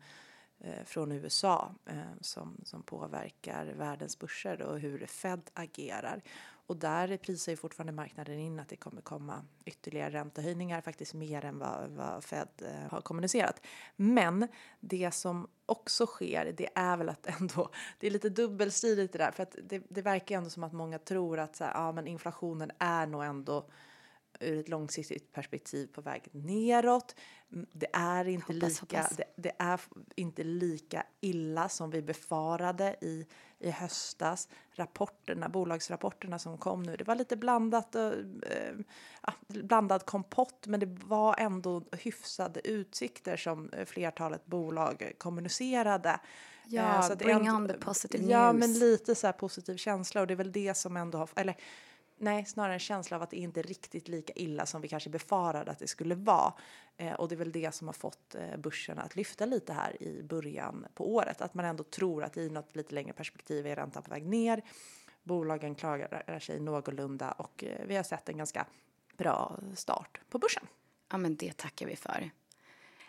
[0.60, 6.22] eh, från USA eh, som, som påverkar världens börser och hur Fed agerar.
[6.68, 11.46] Och där prisar ju fortfarande marknaden in att det kommer komma ytterligare räntehöjningar, faktiskt mer
[11.46, 13.62] än vad, vad Fed eh, har kommunicerat.
[13.96, 14.48] Men
[14.80, 19.32] det som också sker, det är väl att ändå, det är lite dubbelstridigt det där,
[19.32, 22.08] för att det, det verkar ändå som att många tror att så här, ja, men
[22.08, 23.70] inflationen är nog ändå
[24.40, 27.16] ur ett långsiktigt perspektiv på väg neråt.
[27.50, 29.18] Det är inte, hoppas, lika, hoppas.
[29.18, 29.82] Det, det, är
[30.16, 33.28] inte lika illa som vi befarade i,
[33.60, 34.50] i höstas.
[34.72, 40.98] Rapporterna, bolagsrapporterna som kom nu, det var lite blandat, eh, eh, blandad kompott men det
[41.06, 46.20] var ändå hyfsade utsikter som flertalet bolag kommunicerade.
[46.68, 48.32] Ja, eh, så bring on the positive news.
[48.32, 51.56] Ja, men lite så positiv känsla och det är väl det som ändå har, eller
[52.18, 55.10] nej, snarare en känsla av att det inte är riktigt lika illa som vi kanske
[55.10, 56.54] befarade att det skulle vara.
[56.98, 60.04] Eh, och det är väl det som har fått eh, börsen att lyfta lite här
[60.04, 61.42] i början på året.
[61.42, 64.62] Att man ändå tror att i något lite längre perspektiv är räntan på väg ner.
[65.24, 68.66] Bolagen klarar sig någorlunda och eh, vi har sett en ganska
[69.18, 70.68] bra start på börsen.
[71.12, 72.32] Ja, men det tackar vi för.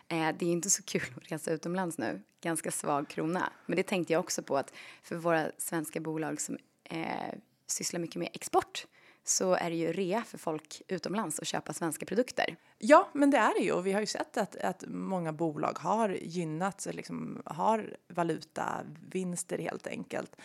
[0.08, 3.52] Eh, det är inte så kul att resa utomlands nu, ganska svag krona.
[3.66, 7.34] Men det tänkte jag också på att för våra svenska bolag som eh,
[7.66, 8.86] sysslar mycket med export
[9.28, 12.56] så är det ju rea för folk utomlands att köpa svenska produkter.
[12.78, 15.78] Ja, men det är det ju och vi har ju sett att, att många bolag
[15.78, 20.36] har gynnats, liksom har valutavinster helt enkelt.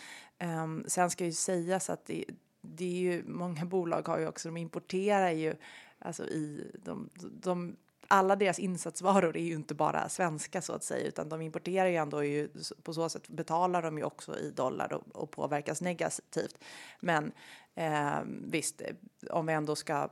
[0.64, 2.24] Um, sen ska ju sägas att det,
[2.60, 5.54] det är ju många bolag har ju också, de importerar ju
[5.98, 7.76] alltså i de, de
[8.08, 11.96] alla deras insatsvaror är ju inte bara svenska så att säga, utan de importerar ju
[11.96, 12.48] ändå ju,
[12.82, 16.58] på så sätt betalar de ju också i dollar och, och påverkas negativt.
[17.00, 17.32] Men
[17.74, 18.82] eh, visst,
[19.30, 20.08] om vi ändå ska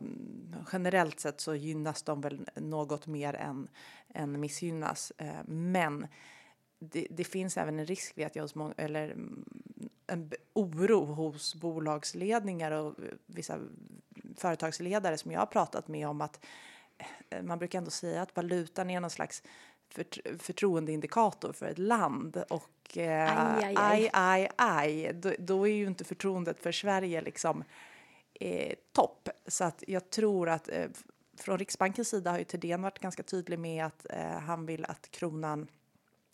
[0.72, 3.68] generellt sett så gynnas de väl något mer än,
[4.08, 5.12] än missgynnas.
[5.18, 6.06] Eh, men
[6.78, 9.44] det, det, finns även en risk vet jag hos många, eller mm,
[10.06, 12.94] en oro hos bolagsledningar och
[13.26, 13.58] vissa
[14.36, 16.44] företagsledare som jag har pratat med om att
[17.30, 19.42] eh, man brukar ändå säga att valutan är någon slags
[20.38, 26.04] förtroendeindikator för ett land och eh, aj, aj, aj, aj, Då, då, är ju inte
[26.04, 27.64] förtroendet för Sverige liksom
[28.40, 29.28] eh, topp.
[29.46, 30.86] Så att jag tror att eh,
[31.38, 35.10] från Riksbankens sida har ju Thedéen varit ganska tydlig med att eh, han vill att
[35.10, 35.68] kronan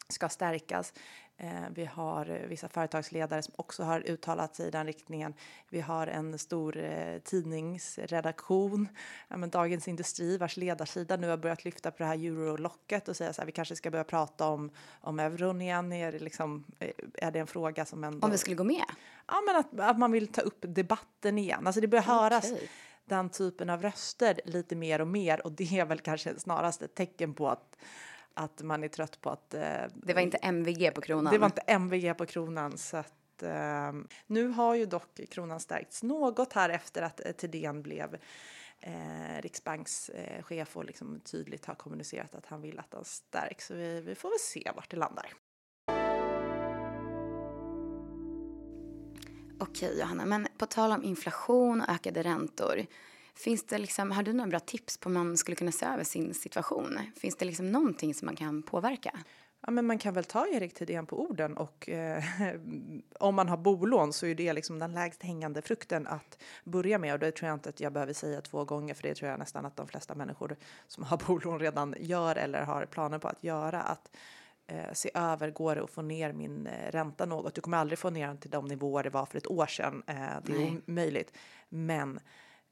[0.09, 0.93] ska stärkas.
[1.39, 5.35] Eh, vi har eh, vissa företagsledare som också har uttalat sig i den riktningen.
[5.69, 8.89] Vi har en stor eh, tidningsredaktion,
[9.51, 13.41] Dagens Industri, vars ledarsida nu har börjat lyfta på det här eurolocket och säga så
[13.41, 14.71] här, vi kanske ska börja prata om,
[15.01, 15.93] om euron igen.
[15.93, 16.65] Är det, liksom,
[17.15, 18.25] är det en fråga som ändå...
[18.25, 18.85] Om vi skulle gå med?
[19.27, 21.67] Ja, men att, att man vill ta upp debatten igen.
[21.67, 22.15] Alltså det börjar okay.
[22.15, 22.53] höras
[23.05, 26.95] den typen av röster lite mer och mer och det är väl kanske snarast ett
[26.95, 27.77] tecken på att
[28.37, 29.55] att man är trött på att...
[29.55, 29.63] Eh,
[29.95, 31.33] det var inte MVG på kronan?
[31.33, 32.79] Det var inte MVG på kronan.
[32.79, 33.93] Så att, eh,
[34.27, 38.17] nu har ju dock kronan stärkts något här efter att eh, Thedéen blev
[38.81, 43.67] eh, riksbankschef och liksom tydligt har kommunicerat att han vill att den stärks.
[43.67, 45.33] Så vi, vi får väl se vart det landar.
[49.61, 52.87] Okej Johanna, men på tal om inflation och ökade räntor.
[53.37, 56.05] Finns det liksom, har du några bra tips på hur man skulle kunna se över
[56.05, 56.99] sin situation?
[57.17, 59.19] Finns det liksom någonting som man kan påverka?
[59.61, 62.25] Ja, men man kan väl ta Erik Thedéen på orden och eh,
[63.21, 67.13] om man har bolån så är det liksom den lägst hängande frukten att börja med
[67.13, 69.39] och det tror jag inte att jag behöver säga två gånger för det tror jag
[69.39, 73.45] nästan att de flesta människor som har bolån redan gör eller har planer på att
[73.45, 74.17] göra att
[74.67, 77.55] eh, se över, går det att få ner min eh, ränta något?
[77.55, 80.03] Du kommer aldrig få ner den till de nivåer det var för ett år sedan,
[80.07, 80.83] eh, det är Nej.
[80.87, 81.33] omöjligt.
[81.69, 82.21] Men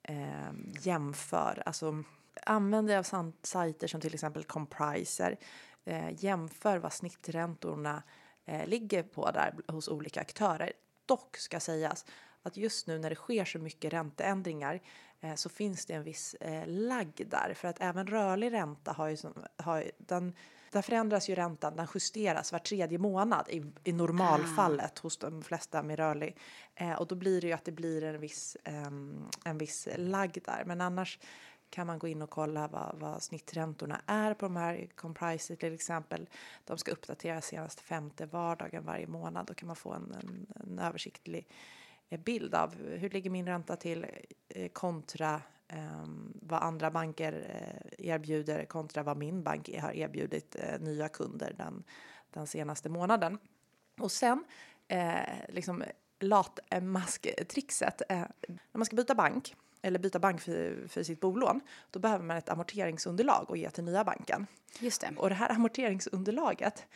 [0.04, 1.62] eh, jämför.
[1.66, 2.04] Alltså,
[2.46, 5.36] använder jag av sajter som till exempel Compriser.
[5.84, 8.02] Eh, jämför vad snitträntorna
[8.44, 10.72] eh, ligger på där hos olika aktörer.
[11.06, 12.04] Dock ska sägas
[12.42, 14.80] att just nu när det sker så mycket ränteändringar
[15.20, 19.08] eh, så finns det en viss eh, lagg där för att även rörlig ränta har
[19.08, 19.16] ju,
[19.56, 20.34] har, den
[20.74, 25.00] där förändras ju räntan, den justeras var tredje månad i, i normalfallet ah.
[25.02, 26.36] hos de flesta med rörlig.
[26.74, 28.86] Eh, och då blir det ju att det blir en viss, eh,
[29.44, 30.64] en viss lagg där.
[30.66, 31.18] Men annars
[31.70, 35.74] kan man gå in och kolla vad, vad snitträntorna är på de här compriser till
[35.74, 36.28] exempel.
[36.64, 39.46] De ska uppdateras senast femte vardagen varje månad.
[39.46, 41.48] Då kan man få en, en, en översiktlig
[42.08, 44.06] eh, bild av hur ligger min ränta till
[44.48, 45.40] eh, kontra
[46.32, 51.84] vad andra banker uh, erbjuder kontra vad min bank har erbjudit uh, nya kunder den,
[52.30, 53.38] den senaste månaden.
[54.00, 54.44] Och sen
[54.92, 55.84] uh, liksom
[56.20, 58.02] latmasktrixet.
[58.12, 58.16] Uh,
[58.48, 61.60] när man ska byta bank eller byta bank för, för sitt bolån,
[61.90, 64.46] då behöver man ett amorteringsunderlag och ge till nya banken.
[64.80, 65.10] Just det.
[65.16, 66.86] Och det här amorteringsunderlaget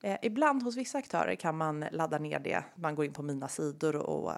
[0.00, 2.64] Eh, ibland hos vissa aktörer kan man ladda ner det.
[2.74, 4.32] Man går in på mina sidor och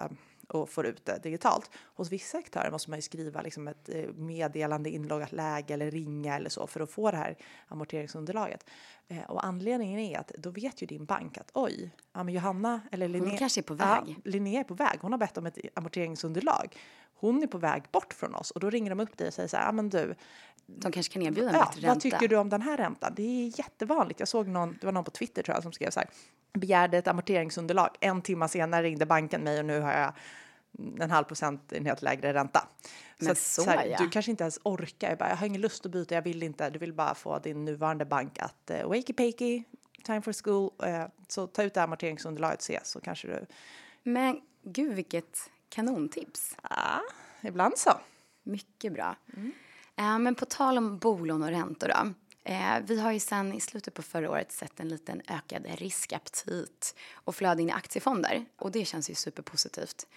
[0.51, 1.71] och får ut det digitalt.
[1.95, 6.35] Hos vissa aktörer måste man ju skriva liksom ett eh, meddelande, inloggat läge eller ringa
[6.35, 7.37] eller så för att få det här
[7.67, 8.65] amorteringsunderlaget.
[9.07, 12.81] Eh, och anledningen är att då vet ju din bank att oj, ja, men Johanna
[12.91, 14.03] eller Linnea, Hon kanske är på väg.
[14.07, 14.99] Ja, Linnea är på väg.
[15.01, 16.75] Hon har bett om ett amorteringsunderlag.
[17.21, 19.49] Hon är på väg bort från oss och då ringer de upp dig och säger
[19.49, 20.15] så här, ja men du,
[20.65, 21.87] de kanske kan erbjuda en ja, bättre ränta.
[21.87, 23.13] Vad tycker du om den här räntan?
[23.15, 24.19] Det är jättevanligt.
[24.19, 26.09] Jag såg någon, det var någon på Twitter tror jag som skrev så här,
[26.53, 27.89] begärde ett amorteringsunderlag.
[27.99, 30.13] En timme senare ringde banken mig och nu har jag
[30.99, 32.67] en halv procentenhet lägre ränta.
[33.17, 33.97] Men så, så, så här, ja.
[33.97, 35.09] Du kanske inte ens orkar.
[35.09, 36.69] Jag, bara, jag har ingen lust att byta, jag vill inte.
[36.69, 39.63] Du vill bara få din nuvarande bank att uh, wakey pakey,
[40.03, 40.71] time for school.
[40.85, 43.45] Uh, så ta ut det amorteringsunderlaget och se så kanske du...
[44.03, 46.57] Men gud vilket kanontips.
[46.69, 47.01] Ja,
[47.41, 47.91] ibland så.
[48.43, 49.15] Mycket bra.
[49.37, 49.51] Mm.
[50.01, 52.13] Eh, men på tal om bolån och räntor då.
[52.43, 56.95] Eh, vi har ju sen i slutet på förra året sett en liten ökad riskaptit
[57.13, 60.07] och flöde in i aktiefonder och det känns ju superpositivt.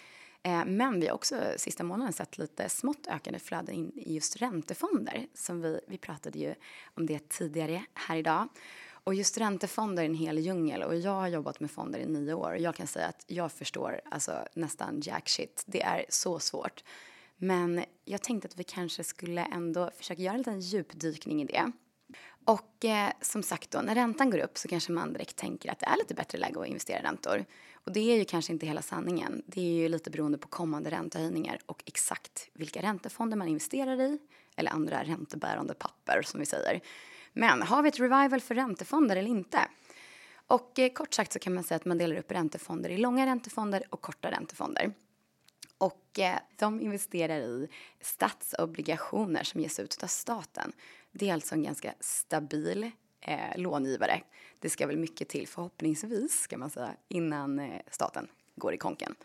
[0.43, 4.35] Eh, men vi har också sista månaden sett lite smått ökade flöden in i just
[4.35, 6.55] räntefonder som vi, vi pratade ju
[6.95, 8.47] om det tidigare här idag.
[8.89, 12.33] Och just räntefonder är en hel djungel och jag har jobbat med fonder i nio
[12.33, 15.63] år och jag kan säga att jag förstår alltså nästan jack shit.
[15.67, 16.83] Det är så svårt.
[17.37, 21.71] Men jag tänkte att vi kanske skulle ändå försöka göra en liten djupdykning i det
[22.45, 25.79] Och eh, som sagt då, när räntan går upp så kanske man direkt tänker att
[25.79, 27.45] det är lite bättre läge att investera i räntor.
[27.73, 29.43] Och det är ju kanske inte hela sanningen.
[29.45, 34.19] Det är ju lite beroende på kommande räntehöjningar och exakt vilka räntefonder man investerar i
[34.55, 36.81] eller andra räntebärande papper som vi säger.
[37.33, 39.59] Men har vi ett revival för räntefonder eller inte?
[40.47, 43.25] Och eh, kort sagt så kan man säga att man delar upp räntefonder i långa
[43.25, 44.93] räntefonder och korta räntefonder.
[45.77, 47.67] Och eh, de investerar i
[48.01, 50.71] statsobligationer som ges ut av staten.
[51.11, 54.21] Det är alltså en ganska stabil eh, långivare.
[54.59, 59.15] Det ska väl mycket till förhoppningsvis, ska man säga, innan eh, staten går i konken.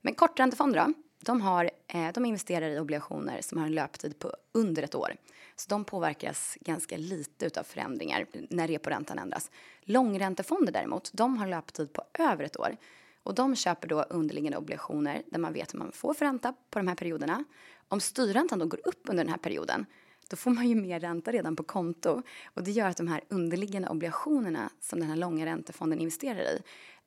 [0.00, 0.92] Men korträntefonder då?
[1.20, 5.16] De, har, eh, de investerar i obligationer som har en löptid på under ett år.
[5.56, 9.50] Så de påverkas ganska lite av förändringar när reporäntan ändras.
[9.80, 12.76] Långräntefonder däremot, de har löptid på över ett år.
[13.28, 16.78] Och de köper då underliggande obligationer där man vet vad man får för ränta på
[16.78, 17.44] de här perioderna.
[17.88, 19.86] Om styrräntan då går upp under den här perioden
[20.28, 22.22] då får man ju mer ränta redan på konto.
[22.54, 26.62] Och det gör att de här underliggande obligationerna som den här långa räntefonden investerar i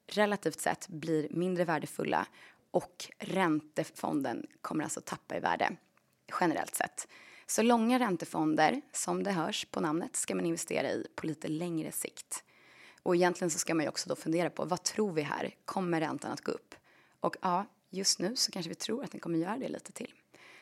[0.07, 2.27] relativt sett blir mindre värdefulla
[2.71, 5.75] och räntefonden kommer alltså tappa i värde
[6.41, 7.07] generellt sett.
[7.47, 11.91] Så långa räntefonder, som det hörs på namnet, ska man investera i på lite längre
[11.91, 12.43] sikt.
[13.03, 15.55] Och egentligen så ska man ju också då fundera på vad tror vi här?
[15.65, 16.75] Kommer räntan att gå upp?
[17.19, 20.13] Och ja, just nu så kanske vi tror att den kommer göra det lite till.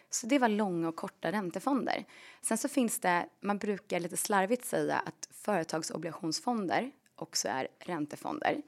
[0.10, 2.06] Så det var långa och korta räntefonder.
[2.42, 8.62] Sen så finns det, man brukar lite slarvigt säga att företagsobligationsfonder också är räntefonder.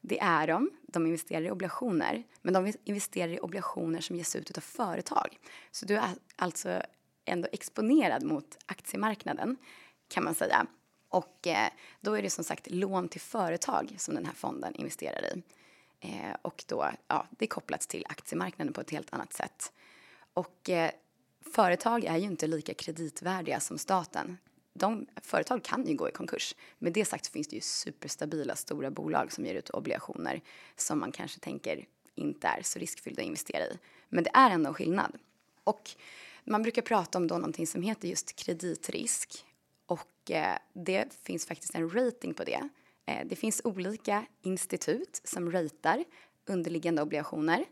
[0.00, 4.58] Det är de, de investerar i obligationer, men de investerar i obligationer som ges ut
[4.58, 5.38] av företag.
[5.70, 6.82] Så du är alltså
[7.24, 9.56] ändå exponerad mot aktiemarknaden
[10.08, 10.66] kan man säga.
[11.14, 15.24] Och eh, då är det som sagt lån till företag som den här fonden investerar
[15.24, 15.42] i.
[16.00, 19.72] Eh, och då, ja, det är kopplat till aktiemarknaden på ett helt annat sätt.
[20.34, 20.90] Och eh,
[21.52, 24.38] företag är ju inte lika kreditvärdiga som staten.
[24.72, 26.54] De, företag kan ju gå i konkurs.
[26.78, 30.40] Med det sagt finns det ju superstabila stora bolag som ger ut obligationer
[30.76, 33.78] som man kanske tänker inte är så riskfyllda att investera i.
[34.08, 35.18] Men det är ändå en skillnad.
[35.64, 35.90] Och
[36.44, 39.44] man brukar prata om då någonting som heter just kreditrisk
[39.86, 42.68] och eh, det finns faktiskt en rating på det.
[43.06, 46.04] Eh, det finns olika institut som ratear
[46.46, 47.64] underliggande obligationer.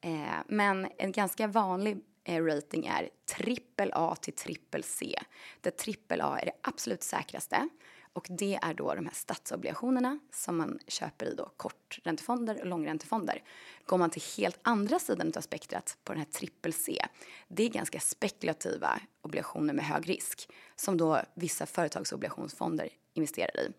[0.00, 5.18] Eh, men en ganska vanlig eh, rating är trippel A till trippel C.
[5.60, 7.68] Där trippel A är det absolut säkraste.
[8.16, 13.42] Och det är då de här statsobligationerna som man köper i då korträntefonder och långräntefonder.
[13.86, 17.06] Går man till helt andra sidan av spektrat på den här trippel C,
[17.48, 23.72] det är ganska spekulativa obligationer med hög risk som då vissa företagsobligationsfonder investerar i.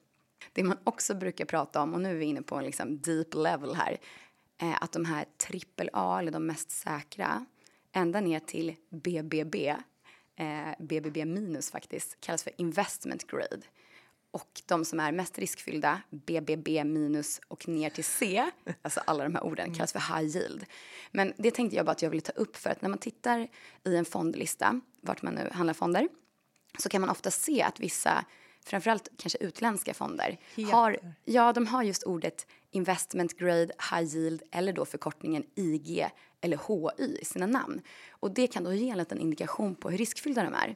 [0.53, 3.33] Det man också brukar prata om, och nu är vi inne på en liksom deep
[3.33, 3.97] level här,
[4.57, 7.45] är att de här trippel A, eller de mest säkra,
[7.91, 9.75] ända ner till BBB,
[10.35, 13.61] eh, BBB minus faktiskt, kallas för investment grade
[14.37, 18.45] och de som är mest riskfyllda, BBB minus och ner till C,
[18.81, 20.65] alltså alla de här orden, kallas för high yield.
[21.11, 23.47] Men det tänkte jag bara att jag ville ta upp för att när man tittar
[23.83, 26.07] i en fondlista, vart man nu handlar fonder,
[26.79, 28.25] så kan man ofta se att vissa,
[28.65, 30.37] framförallt kanske utländska fonder,
[30.71, 36.07] har, ja, de har just ordet investment grade, high yield eller då förkortningen IG
[36.41, 37.81] eller HY i sina namn.
[38.09, 40.75] Och det kan då ge en liten indikation på hur riskfyllda de är.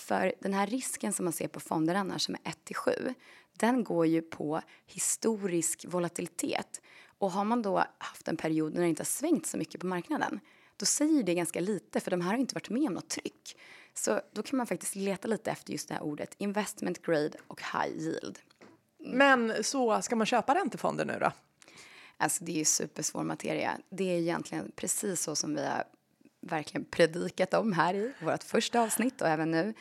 [0.00, 3.14] För den här risken som man ser på fonder annars som är 1 till 7,
[3.56, 6.80] den går ju på historisk volatilitet.
[7.18, 9.86] Och har man då haft en period när det inte har svängt så mycket på
[9.86, 10.40] marknaden,
[10.76, 13.56] då säger det ganska lite för de här har inte varit med om något tryck.
[13.94, 17.60] Så då kan man faktiskt leta lite efter just det här ordet investment grade och
[17.60, 18.38] high yield.
[18.98, 21.32] Men så ska man köpa räntefonder nu då?
[22.16, 23.78] Alltså det är ju supersvår materia.
[23.90, 25.84] Det är egentligen precis så som vi har
[26.40, 29.74] verkligen predikat om här i vårt första avsnitt och även nu.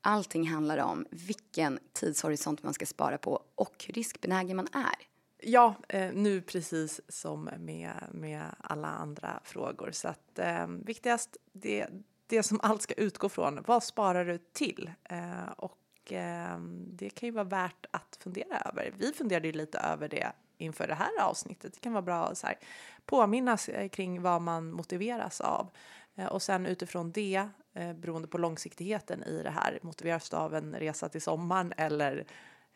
[0.00, 5.08] Allting handlar om vilken tidshorisont man ska spara på och hur riskbenägen man är.
[5.46, 9.90] Ja, eh, nu precis som med, med alla andra frågor.
[9.92, 11.86] Så att eh, viktigast, det,
[12.26, 14.90] det som allt ska utgå från, vad sparar du till?
[15.04, 18.92] Eh, och eh, det kan ju vara värt att fundera över.
[18.98, 21.72] Vi funderade ju lite över det inför det här avsnittet.
[21.74, 22.58] Det kan vara bra att så här,
[23.06, 25.70] påminnas eh, kring vad man motiveras av.
[26.16, 30.54] Eh, och sen utifrån det, eh, beroende på långsiktigheten i det här, motiveras du av
[30.54, 32.26] en resa till sommaren eller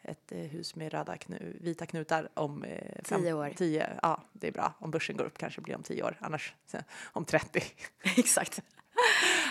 [0.02, 2.64] ett eh, hus med röda knu, vita knutar om
[3.04, 3.52] fem, tio år.
[3.56, 4.74] Tio, ja, det är bra.
[4.78, 6.54] Om börsen går upp kanske blir om tio år, annars
[7.12, 7.62] om 30.
[8.16, 8.62] Exakt.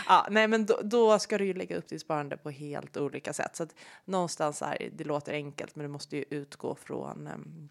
[0.07, 3.33] ja, nej, men då, då, ska du ju lägga upp ditt sparande på helt olika
[3.33, 3.55] sätt.
[3.55, 3.75] Så att
[4.05, 7.69] någonstans här, det låter enkelt, men du måste ju utgå från, um,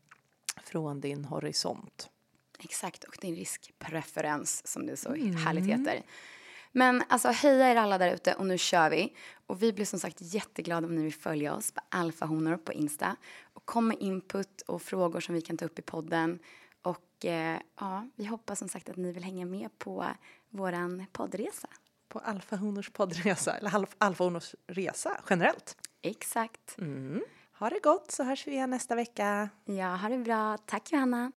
[0.64, 2.10] från din horisont.
[2.58, 5.36] Exakt, och din riskpreferens som det så mm.
[5.36, 6.02] härligt heter.
[6.72, 9.16] Men alltså heja er alla där ute och nu kör vi.
[9.46, 13.16] Och vi blir som sagt jätteglada om ni vill följa oss på alfahonor på Insta
[13.52, 16.38] och kom med input och frågor som vi kan ta upp i podden.
[16.82, 20.06] Och eh, ja, vi hoppas som sagt att ni vill hänga med på
[20.50, 21.68] våran poddresa.
[22.08, 25.76] På Alfahonors poddresa, eller Alf- Alfahonors resa generellt.
[26.02, 26.76] Exakt.
[27.58, 29.48] Ha det gott så hörs vi igen nästa vecka.
[29.64, 30.58] Ja, ha det bra.
[30.58, 31.32] Tack Johanna.